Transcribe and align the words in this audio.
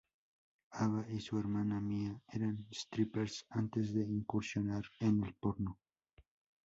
Ava 0.83 1.05
y 1.11 1.19
su 1.19 1.37
hermana 1.37 1.79
Mia 1.79 2.19
eran 2.33 2.65
strippers 2.71 3.45
antes 3.51 3.93
de 3.93 4.01
incursionar 4.01 4.83
en 4.99 5.23
el 5.23 5.35
porno. 5.35 5.77